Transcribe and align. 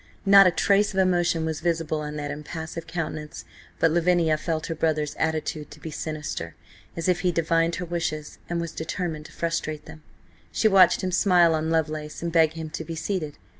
Not 0.25 0.47
a 0.47 0.51
trace 0.51 0.93
of 0.95 0.99
emotion 0.99 1.45
was 1.45 1.59
visible 1.59 1.99
on 1.99 2.15
that 2.15 2.31
impassive 2.31 2.87
countenance, 2.87 3.45
but 3.77 3.91
Lavinia 3.91 4.35
felt 4.35 4.65
her 4.65 4.73
brother's 4.73 5.13
attitude 5.19 5.69
to 5.69 5.79
be 5.79 5.91
sinister, 5.91 6.55
as 6.97 7.07
if 7.07 7.19
he 7.19 7.31
divined 7.31 7.75
her 7.75 7.85
wishes 7.85 8.39
and 8.49 8.59
was 8.59 8.71
determined 8.71 9.27
to 9.27 9.31
frustrate 9.31 9.85
them. 9.85 10.01
She 10.51 10.67
watched 10.67 11.01
him 11.03 11.11
smile 11.11 11.53
on 11.53 11.69
Lovelace 11.69 12.23
and 12.23 12.31
beg 12.31 12.53
him 12.53 12.71
to 12.71 12.83
be 12.83 12.95
seated. 12.95 13.37